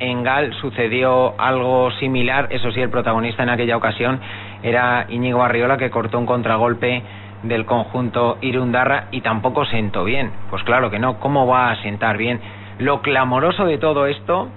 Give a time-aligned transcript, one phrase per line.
[0.00, 4.20] En Gal sucedió algo similar, eso sí, el protagonista en aquella ocasión
[4.62, 7.02] era Íñigo Arriola que cortó un contragolpe
[7.42, 10.30] del conjunto Irundarra y tampoco sentó bien.
[10.50, 12.40] Pues claro que no, ¿cómo va a sentar bien?
[12.78, 14.48] Lo clamoroso de todo esto,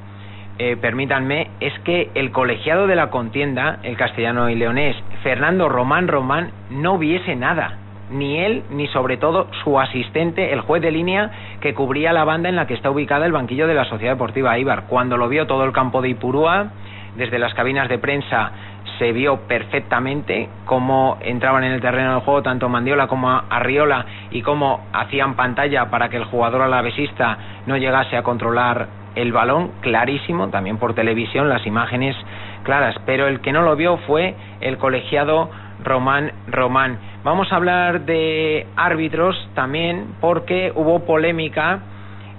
[0.58, 6.08] eh, permítanme, es que el colegiado de la contienda, el castellano y leonés, Fernando Román
[6.08, 7.78] Román, no viese nada
[8.10, 11.32] ni él ni sobre todo su asistente, el juez de línea
[11.62, 14.58] que cubría la banda en la que está ubicada el banquillo de la Sociedad Deportiva
[14.58, 14.86] Ibar.
[14.88, 16.68] Cuando lo vio todo el campo de Ipurúa,
[17.16, 18.52] desde las cabinas de prensa
[19.00, 24.42] se vio perfectamente cómo entraban en el terreno del juego tanto Mandiola como Arriola y
[24.42, 30.50] cómo hacían pantalla para que el jugador alavesista no llegase a controlar el balón, clarísimo,
[30.50, 32.16] también por televisión, las imágenes
[32.64, 35.50] claras, pero el que no lo vio fue el colegiado
[35.84, 37.00] Román Román.
[37.28, 41.80] Vamos a hablar de árbitros también porque hubo polémica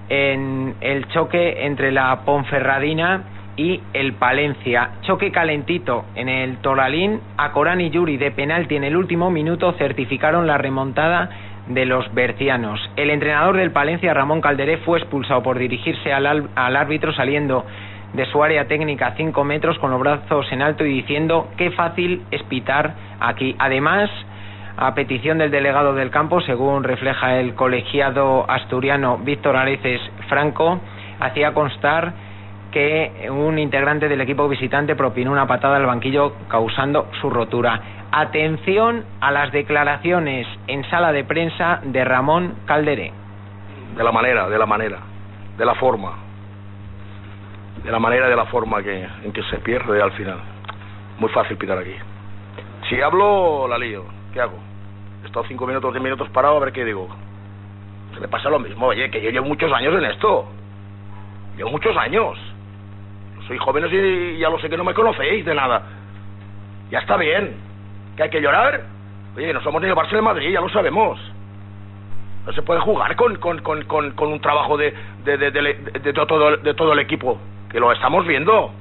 [0.08, 3.24] en el choque entre la Ponferradina
[3.54, 4.92] y el Palencia.
[5.02, 7.20] Choque calentito en el Toralín.
[7.36, 11.28] A Corán y Yuri de penalti en el último minuto certificaron la remontada
[11.66, 12.80] de los bercianos.
[12.96, 17.66] El entrenador del Palencia, Ramón Calderé, fue expulsado por dirigirse al, árbitro saliendo
[18.14, 21.72] de su área técnica a 5 metros con los brazos en alto y diciendo qué
[21.72, 23.54] fácil es pitar aquí.
[23.58, 24.08] Además,
[24.80, 30.80] a petición del delegado del campo, según refleja el colegiado asturiano Víctor Areces Franco,
[31.18, 32.12] hacía constar
[32.70, 37.80] que un integrante del equipo visitante propinó una patada al banquillo causando su rotura.
[38.12, 43.12] Atención a las declaraciones en sala de prensa de Ramón Calderé.
[43.96, 44.98] De la manera, de la manera,
[45.56, 46.12] de la forma,
[47.82, 50.38] de la manera de la forma que, en que se pierde al final.
[51.18, 51.94] Muy fácil pitar aquí.
[52.88, 54.04] Si hablo, la lío.
[54.32, 54.67] ¿Qué hago?
[55.22, 57.08] He estado cinco minutos, diez minutos parado a ver qué digo.
[58.14, 58.86] Se me pasa lo mismo.
[58.86, 60.46] Oye, que yo llevo muchos años en esto.
[61.56, 62.38] Llevo muchos años.
[63.46, 65.82] Soy jóvenes y ya lo sé que no me conocéis de nada.
[66.90, 67.56] Ya está bien.
[68.16, 68.82] ¿Que hay que llorar?
[69.36, 71.18] Oye, no somos ni el de Madrid, ya lo sabemos.
[72.46, 74.94] No se puede jugar con, con, con, con un trabajo de,
[75.24, 77.38] de, de, de, todo, de todo el equipo
[77.70, 78.72] que lo estamos viendo.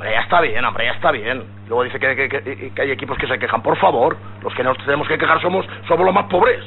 [0.00, 1.44] Hombre, ya está bien, hombre, ya está bien.
[1.68, 3.60] Luego dice que, hay equipos que se quejan.
[3.60, 6.64] Por favor, los que nos tenemos que quejar somos, somos los más pobres.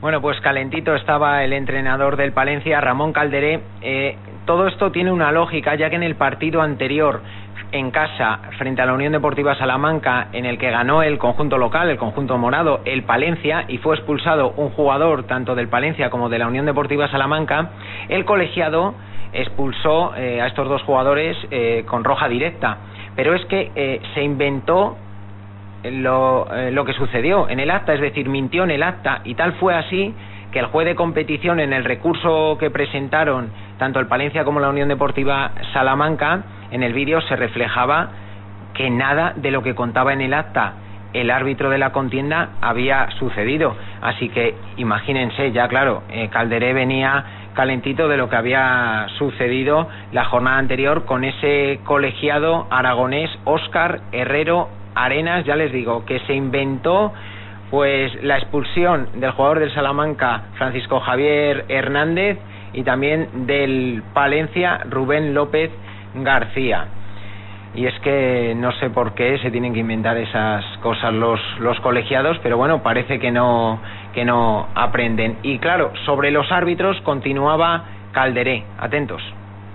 [0.00, 3.60] Bueno, pues calentito estaba el entrenador del Palencia, Ramón Calderé.
[3.82, 4.16] Eh,
[4.46, 7.20] todo esto tiene una lógica, ya que en el partido anterior,
[7.72, 11.90] en casa, frente a la Unión Deportiva Salamanca, en el que ganó el conjunto local,
[11.90, 16.38] el conjunto morado, el Palencia, y fue expulsado un jugador tanto del Palencia como de
[16.38, 17.68] la Unión Deportiva Salamanca,
[18.08, 18.94] el colegiado
[19.32, 22.78] expulsó eh, a estos dos jugadores eh, con roja directa.
[23.16, 24.96] Pero es que eh, se inventó
[25.84, 29.54] lo, lo, que sucedió en el acta, es decir, mintió en el acta y tal
[29.54, 30.14] fue así
[30.52, 34.68] que el juez de competición en el recurso que presentaron tanto el Palencia como la
[34.68, 38.10] Unión Deportiva Salamanca, en el vídeo se reflejaba
[38.74, 40.74] que nada de lo que contaba en el acta
[41.12, 43.74] el árbitro de la contienda había sucedido.
[44.02, 47.24] Así que imagínense, ya claro, Calderé venía
[47.54, 54.68] calentito de lo que había sucedido la jornada anterior con ese colegiado aragonés Óscar Herrero
[54.94, 57.12] Arenas, ya les digo, que se inventó
[57.70, 62.38] pues la expulsión del jugador del Salamanca Francisco Javier Hernández
[62.74, 65.70] y también del Palencia Rubén López
[66.14, 66.86] García
[67.74, 71.78] y es que no sé por qué se tienen que inventar esas cosas los, los
[71.80, 73.80] colegiados, pero bueno, parece que no,
[74.12, 75.38] que no aprenden.
[75.42, 79.22] Y claro, sobre los árbitros continuaba Calderé, atentos.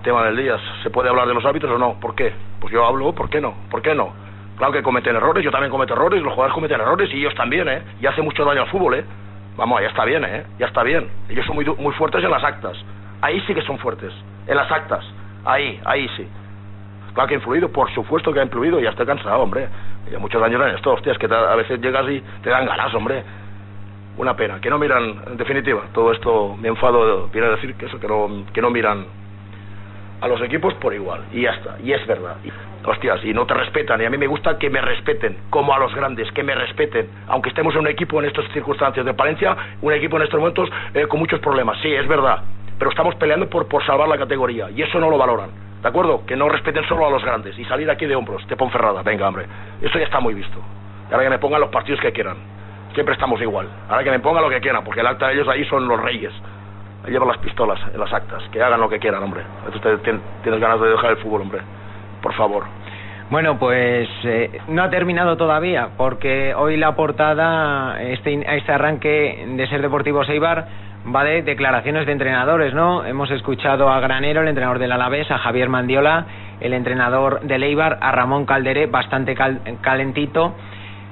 [0.03, 1.99] Tema del día, ¿se puede hablar de los árbitros o no?
[1.99, 2.31] ¿Por qué?
[2.59, 3.55] Pues yo hablo, ¿por qué no?
[3.69, 4.13] ¿Por qué no?
[4.57, 7.67] Claro que cometen errores, yo también cometo errores, los jugadores cometen errores y ellos también,
[7.67, 7.81] ¿eh?
[7.99, 9.05] Y hace mucho daño al fútbol, ¿eh?
[9.55, 10.43] Vamos, ya está bien, ¿eh?
[10.59, 11.09] Ya está bien.
[11.29, 12.77] Ellos son muy, muy fuertes en las actas.
[13.21, 14.13] Ahí sí que son fuertes,
[14.45, 15.03] en las actas.
[15.45, 16.27] Ahí, ahí sí.
[17.17, 19.67] Claro que ha influido, por supuesto que ha influido, ya estoy cansado, hombre.
[20.11, 23.23] Ya muchos años en esto, hostias, que a veces llegas y te dan ganas, hombre.
[24.19, 27.87] Una pena, que no miran, en definitiva, todo esto, me enfado, viene a decir que
[27.87, 29.07] eso, que no, que no miran
[30.21, 32.35] a los equipos por igual, y ya está, y es verdad.
[32.43, 32.51] Y,
[32.87, 35.79] hostias, y no te respetan, y a mí me gusta que me respeten, como a
[35.79, 39.57] los grandes, que me respeten, aunque estemos en un equipo en estas circunstancias de Palencia,
[39.81, 42.43] un equipo en estos momentos eh, con muchos problemas, sí, es verdad,
[42.77, 45.66] pero estamos peleando por, por salvar la categoría, y eso no lo valoran.
[45.87, 46.25] ¿De acuerdo?
[46.25, 49.03] Que no respeten solo a los grandes y salir aquí de hombros, de Ponferrada.
[49.03, 49.45] Venga, hombre.
[49.81, 50.59] Eso ya está muy visto.
[51.09, 52.35] Y ahora que me pongan los partidos que quieran.
[52.93, 53.69] Siempre estamos igual.
[53.87, 56.01] Ahora que me pongan lo que quieran, porque el acta de ellos ahí son los
[56.01, 56.33] reyes.
[57.05, 58.43] Ahí llevan las pistolas en las actas.
[58.51, 59.43] Que hagan lo que quieran, hombre.
[59.73, 59.99] Usted
[60.43, 61.61] tienes ganas de dejar el fútbol, hombre.
[62.21, 62.65] Por favor.
[63.29, 69.67] Bueno, pues eh, no ha terminado todavía, porque hoy la portada, este, este arranque de
[69.67, 70.67] Ser Deportivo Seibar,
[71.13, 73.05] va de declaraciones de entrenadores, ¿no?
[73.05, 76.25] Hemos escuchado a Granero, el entrenador del Alavés, a Javier Mandiola,
[76.59, 79.35] el entrenador del Eibar, a Ramón Calderé, bastante
[79.81, 80.53] calentito.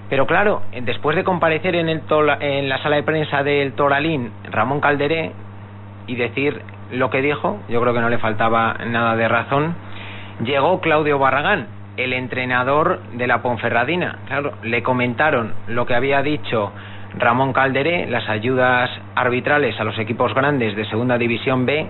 [0.09, 2.01] Pero claro, después de comparecer en, el
[2.39, 5.31] en la sala de prensa del Toralín, Ramón Calderé,
[6.07, 6.61] y decir
[6.91, 9.75] lo que dijo, yo creo que no le faltaba nada de razón,
[10.43, 14.19] llegó Claudio Barragán, el entrenador de la Ponferradina.
[14.27, 16.71] Claro, le comentaron lo que había dicho
[17.17, 21.87] Ramón Calderé, las ayudas arbitrales a los equipos grandes de Segunda División B.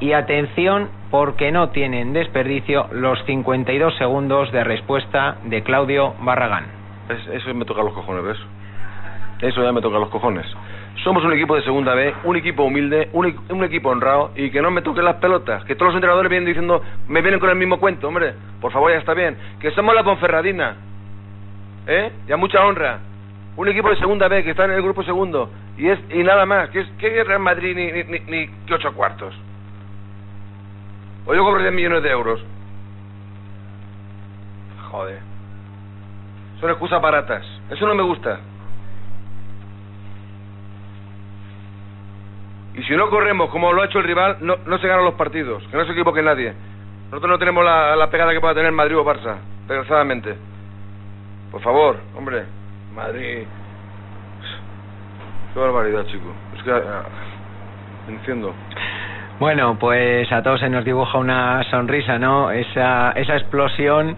[0.00, 6.66] Y atención, porque no tienen desperdicio los 52 segundos de respuesta de Claudio Barragán.
[7.32, 8.38] eso me toca los cojones, ¿ves?
[9.40, 10.46] Eso ya me toca los cojones.
[11.02, 14.70] Somos un equipo de segunda B, un equipo humilde, un, equipo honrado y que no
[14.70, 15.64] me toquen las pelotas.
[15.64, 18.34] Que todos los entrenadores vienen diciendo, me vienen con el mismo cuento, hombre.
[18.60, 19.36] Por favor, ya está bien.
[19.60, 20.76] Que somos la Ponferradina.
[21.86, 22.12] ¿Eh?
[22.26, 23.00] Ya mucha honra.
[23.56, 25.48] Un equipo de segunda B que está en el grupo segundo.
[25.76, 26.70] Y es y nada más.
[26.70, 29.34] Que es que Real Madrid ni, ni, ni, que ocho cuartos.
[31.26, 32.44] O yo cobro 10 millones de euros.
[34.90, 35.20] Joder.
[36.60, 37.44] Son excusas baratas.
[37.70, 38.40] Eso no me gusta.
[42.74, 45.14] Y si no corremos como lo ha hecho el rival, no, no se ganan los
[45.14, 45.62] partidos.
[45.68, 46.52] Que no se equivoque nadie.
[47.06, 49.36] Nosotros no tenemos la, la pegada que pueda tener Madrid o Barça,
[49.68, 50.34] desgraciadamente.
[51.52, 52.44] Por favor, hombre.
[52.94, 53.44] Madrid.
[55.52, 56.32] Qué barbaridad, chico.
[56.56, 56.70] Es que.
[56.70, 57.04] Ah,
[58.08, 58.54] entiendo.
[59.40, 62.52] Bueno, pues a todos se nos dibuja una sonrisa, ¿no?
[62.52, 64.16] Esa, esa explosión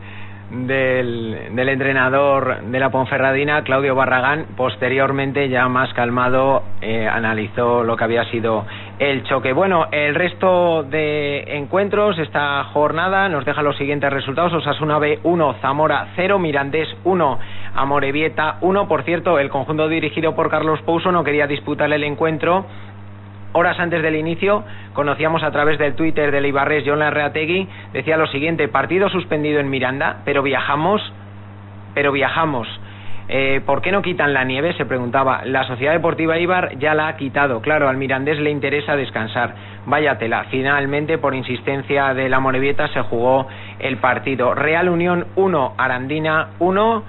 [0.51, 7.97] del, del, entrenador de la Ponferradina, Claudio Barragán, posteriormente ya más calmado eh, analizó lo
[7.97, 8.65] que había sido
[8.99, 9.53] el choque.
[9.53, 14.53] Bueno, el resto de encuentros, esta jornada nos deja los siguientes resultados.
[14.53, 17.39] Osasuna B 1, Zamora 0, Mirandés 1,
[17.77, 18.89] Amorebieta 1.
[18.89, 22.67] Por cierto, el conjunto dirigido por Carlos Pouso no quería disputar el encuentro
[23.57, 28.27] horas antes del inicio, conocíamos a través del Twitter del Ibarres John Larreategui, decía lo
[28.27, 31.01] siguiente, partido suspendido en Miranda, pero viajamos,
[31.95, 32.69] pero viajamos.
[33.29, 34.75] Eh, ¿Por qué no quitan la nieve?
[34.75, 35.45] Se preguntaba.
[35.45, 37.61] La Sociedad Deportiva Ibar ya la ha quitado.
[37.61, 39.55] Claro, al mirandés le interesa descansar.
[39.87, 40.45] Váyatela.
[40.45, 43.49] Finalmente, por insistencia de la Morevieta, se jugó
[43.81, 44.55] el partido.
[44.55, 47.03] Real Unión 1, Arandina 1.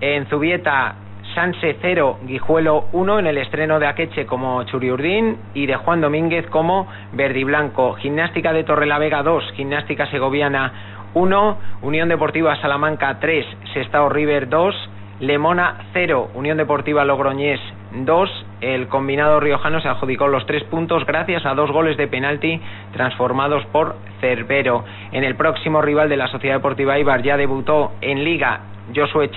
[0.00, 0.94] En Zubieta
[1.34, 6.46] Sanse 0, Guijuelo 1 en el estreno de Akeche como Churiurdín y de Juan Domínguez
[6.46, 7.94] como Verdiblanco.
[7.94, 10.72] Gimnástica de Torrelavega 2, Gimnástica Segoviana
[11.14, 14.90] 1, Unión Deportiva Salamanca 3, Sestao River 2,
[15.20, 17.60] Lemona 0, Unión Deportiva Logroñés
[17.92, 18.46] 2.
[18.60, 22.60] El combinado riojano se adjudicó los tres puntos gracias a dos goles de penalti
[22.92, 24.84] transformados por Cerbero.
[25.12, 28.60] En el próximo rival de la Sociedad Deportiva Ibar ya debutó en Liga
[28.94, 29.30] Josué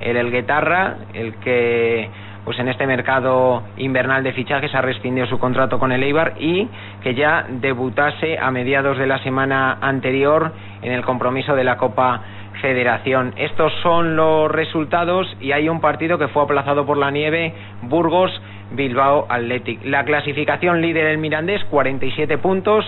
[0.00, 2.08] El Elguetarra, el que
[2.44, 6.68] pues en este mercado invernal de fichajes ha rescindido su contrato con el Eibar y
[7.02, 10.52] que ya debutase a mediados de la semana anterior
[10.82, 12.22] en el compromiso de la Copa
[12.60, 13.34] Federación.
[13.36, 18.30] Estos son los resultados y hay un partido que fue aplazado por la nieve, Burgos
[18.72, 19.84] Bilbao Athletic.
[19.84, 22.84] La clasificación líder el Mirandés 47 puntos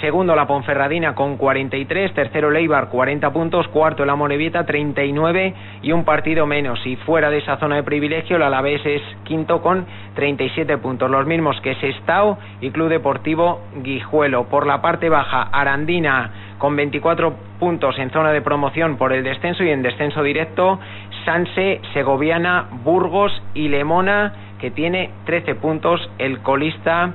[0.00, 6.04] segundo la Ponferradina con 43, tercero Leibar 40 puntos, cuarto la Morevieta 39 y un
[6.04, 6.84] partido menos.
[6.86, 11.26] Y fuera de esa zona de privilegio, el Alavés es quinto con 37 puntos, los
[11.26, 14.44] mismos que Sestao y Club Deportivo Guijuelo.
[14.44, 19.64] Por la parte baja, Arandina con 24 puntos en zona de promoción por el descenso
[19.64, 20.78] y en descenso directo,
[21.24, 27.12] Sanse, Segoviana, Burgos y Lemona, que tiene 13 puntos, el colista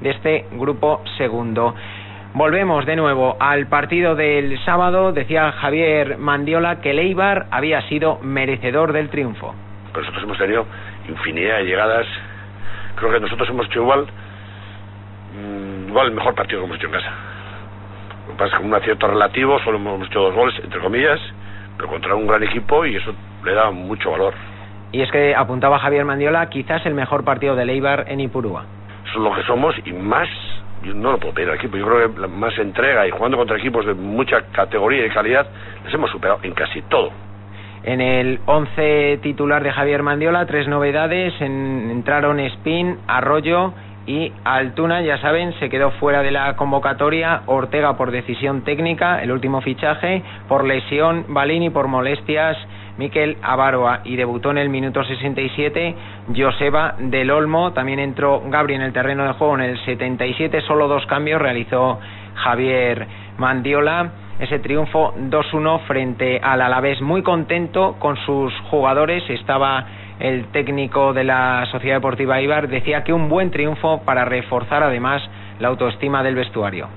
[0.00, 1.74] de este grupo segundo.
[2.34, 5.12] Volvemos de nuevo al partido del sábado.
[5.12, 9.54] Decía Javier Mandiola que Leibar había sido merecedor del triunfo.
[9.94, 10.66] nosotros hemos tenido
[11.08, 12.06] infinidad de llegadas.
[12.96, 14.06] Creo que nosotros hemos hecho igual,
[15.34, 17.10] mm, igual el mejor partido que hemos hecho en casa.
[18.26, 20.80] Lo que pasa es que con un acierto relativo solo hemos hecho dos goles, entre
[20.80, 21.18] comillas,
[21.78, 24.34] pero contra un gran equipo y eso le da mucho valor.
[24.92, 28.64] Y es que apuntaba Javier Mandiola, quizás el mejor partido de Leibar en Ipurúa.
[29.06, 30.28] Eso es lo que somos y más
[30.82, 31.76] yo no lo puedo pedir al equipo.
[31.76, 35.46] Yo creo que más entrega y jugando contra equipos de mucha categoría y calidad,
[35.84, 37.10] les hemos superado en casi todo.
[37.84, 41.32] En el 11 titular de Javier Mandiola, tres novedades.
[41.40, 43.72] entraron Spin, Arroyo
[44.06, 47.42] y Altuna, ya saben, se quedó fuera de la convocatoria.
[47.46, 52.56] Ortega por decisión técnica, el último fichaje, por lesión, Balini por molestias
[52.98, 55.94] Miquel Avaroa y debutó en el minuto 67
[56.36, 57.72] Joseba del Olmo.
[57.72, 60.60] También entró Gabri en el terreno de juego en el 77.
[60.62, 61.98] Solo dos cambios realizó
[62.34, 63.06] Javier
[63.38, 64.12] Mandiola.
[64.38, 67.00] Ese triunfo 2-1 frente al Alavés.
[67.00, 69.22] Muy contento con sus jugadores.
[69.30, 69.86] Estaba
[70.20, 75.22] el técnico de la Sociedad Deportiva Ibar, decía que un buen triunfo para reforzar además
[75.60, 76.88] la autoestima del vestuario.